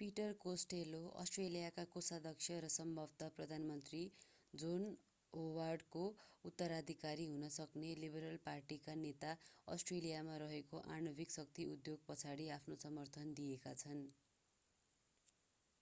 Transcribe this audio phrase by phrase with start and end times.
[0.00, 4.00] Peter Costello अस्ट्रेलियाका कोषाध्यक्ष र सम्भवतः प्रधानमन्त्री
[4.54, 4.84] जोन
[5.32, 6.02] होवार्डको
[6.44, 13.74] उत्तराधिकारी हुन सक्ने लिबरल पार्टीका नेताले अस्ट्रेलियामा रहेको आणविक शक्ति उद्योगका पछाडि आफ्नो समर्थन दिएका
[13.84, 14.04] छन्